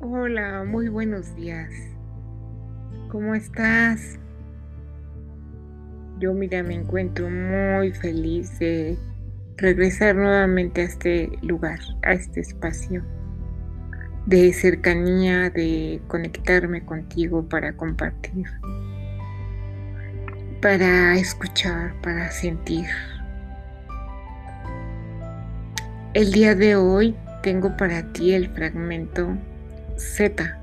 Hola, 0.00 0.64
muy 0.66 0.88
buenos 0.88 1.34
días. 1.36 1.70
¿Cómo 3.08 3.34
estás? 3.34 4.18
Yo, 6.18 6.32
mira, 6.34 6.62
me 6.62 6.74
encuentro 6.74 7.28
muy 7.30 7.92
feliz 7.92 8.58
de 8.58 8.98
regresar 9.56 10.16
nuevamente 10.16 10.82
a 10.82 10.84
este 10.84 11.30
lugar, 11.42 11.78
a 12.02 12.12
este 12.12 12.40
espacio 12.40 13.04
de 14.26 14.52
cercanía, 14.52 15.50
de 15.50 16.00
conectarme 16.08 16.84
contigo 16.84 17.48
para 17.48 17.76
compartir, 17.76 18.46
para 20.60 21.16
escuchar, 21.16 21.94
para 22.00 22.30
sentir. 22.30 22.86
El 26.14 26.30
día 26.30 26.54
de 26.54 26.76
hoy 26.76 27.16
tengo 27.42 27.76
para 27.76 28.04
ti 28.12 28.34
el 28.34 28.48
fragmento 28.48 29.36
Z. 29.96 30.60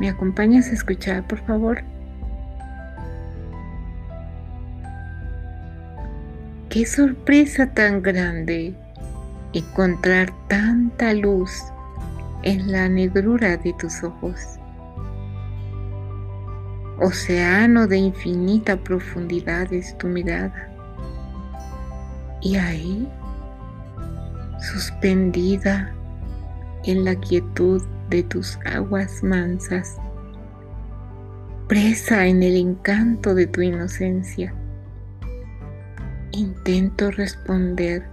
¿Me 0.00 0.08
acompañas 0.08 0.68
a 0.68 0.72
escuchar, 0.72 1.28
por 1.28 1.44
favor? 1.44 1.84
Qué 6.70 6.86
sorpresa 6.86 7.66
tan 7.66 8.00
grande 8.00 8.74
encontrar 9.52 10.32
tanta 10.48 11.12
luz 11.12 11.52
en 12.44 12.72
la 12.72 12.88
negrura 12.88 13.58
de 13.58 13.74
tus 13.74 14.02
ojos. 14.02 14.40
Océano 16.98 17.86
de 17.86 17.98
infinita 17.98 18.78
profundidad 18.78 19.70
es 19.70 19.98
tu 19.98 20.06
mirada. 20.06 20.77
Y 22.40 22.56
ahí, 22.56 23.08
suspendida 24.72 25.92
en 26.84 27.04
la 27.04 27.14
quietud 27.16 27.82
de 28.10 28.22
tus 28.22 28.58
aguas 28.64 29.22
mansas, 29.22 29.96
presa 31.68 32.26
en 32.26 32.42
el 32.42 32.56
encanto 32.56 33.34
de 33.34 33.46
tu 33.46 33.60
inocencia, 33.60 34.54
intento 36.32 37.10
responder 37.10 38.06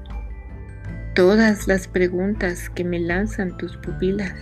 todas 1.13 1.67
las 1.67 1.88
preguntas 1.88 2.69
que 2.69 2.83
me 2.83 3.00
lanzan 3.00 3.55
tus 3.57 3.78
pupilas. 3.78 4.33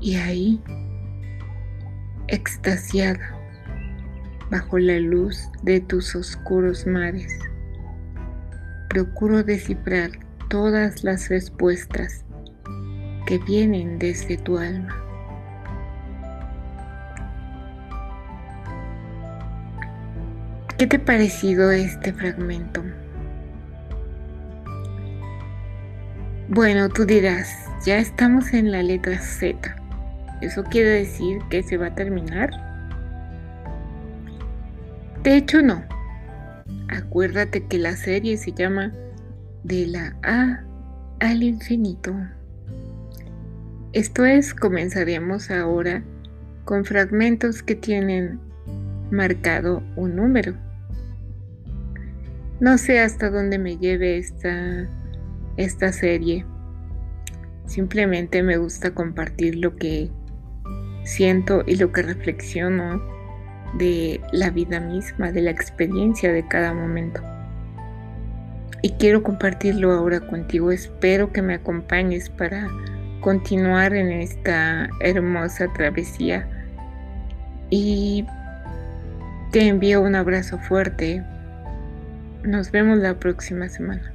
Y 0.00 0.16
ahí, 0.16 0.60
extasiada, 2.28 3.36
bajo 4.50 4.78
la 4.78 4.98
luz 4.98 5.50
de 5.62 5.80
tus 5.80 6.14
oscuros 6.14 6.86
mares, 6.86 7.38
procuro 8.96 9.42
descifrar 9.42 10.08
todas 10.48 11.04
las 11.04 11.28
respuestas 11.28 12.24
que 13.26 13.36
vienen 13.36 13.98
desde 13.98 14.38
tu 14.38 14.56
alma. 14.56 14.88
¿Qué 20.78 20.86
te 20.86 20.96
ha 20.96 21.04
parecido 21.04 21.70
este 21.72 22.10
fragmento? 22.14 22.82
Bueno, 26.48 26.88
tú 26.88 27.04
dirás, 27.04 27.50
ya 27.84 27.98
estamos 27.98 28.54
en 28.54 28.72
la 28.72 28.82
letra 28.82 29.18
Z. 29.18 29.76
¿Eso 30.40 30.64
quiere 30.64 30.88
decir 30.88 31.40
que 31.50 31.62
se 31.62 31.76
va 31.76 31.88
a 31.88 31.94
terminar? 31.94 32.50
De 35.22 35.36
hecho, 35.36 35.60
no. 35.60 35.95
Acuérdate 36.88 37.66
que 37.66 37.78
la 37.78 37.96
serie 37.96 38.36
se 38.36 38.52
llama 38.52 38.92
De 39.64 39.86
la 39.86 40.16
A 40.22 40.64
al 41.20 41.42
infinito. 41.42 42.14
Esto 43.92 44.24
es, 44.24 44.54
comenzaremos 44.54 45.50
ahora 45.50 46.04
con 46.64 46.84
fragmentos 46.84 47.62
que 47.62 47.74
tienen 47.74 48.38
marcado 49.10 49.82
un 49.96 50.16
número. 50.16 50.54
No 52.60 52.78
sé 52.78 53.00
hasta 53.00 53.30
dónde 53.30 53.58
me 53.58 53.76
lleve 53.76 54.18
esta 54.18 54.88
esta 55.56 55.92
serie. 55.92 56.44
Simplemente 57.66 58.42
me 58.42 58.58
gusta 58.58 58.94
compartir 58.94 59.56
lo 59.56 59.76
que 59.76 60.10
siento 61.04 61.62
y 61.66 61.76
lo 61.76 61.92
que 61.92 62.02
reflexiono 62.02 63.00
de 63.78 64.20
la 64.32 64.50
vida 64.50 64.80
misma, 64.80 65.32
de 65.32 65.42
la 65.42 65.50
experiencia 65.50 66.32
de 66.32 66.46
cada 66.46 66.72
momento. 66.72 67.22
Y 68.82 68.90
quiero 68.90 69.22
compartirlo 69.22 69.92
ahora 69.92 70.20
contigo. 70.20 70.70
Espero 70.70 71.32
que 71.32 71.42
me 71.42 71.54
acompañes 71.54 72.30
para 72.30 72.68
continuar 73.20 73.94
en 73.94 74.12
esta 74.12 74.88
hermosa 75.00 75.66
travesía. 75.72 76.46
Y 77.70 78.24
te 79.50 79.66
envío 79.66 80.00
un 80.00 80.14
abrazo 80.14 80.58
fuerte. 80.58 81.24
Nos 82.44 82.70
vemos 82.70 82.98
la 82.98 83.18
próxima 83.18 83.68
semana. 83.68 84.12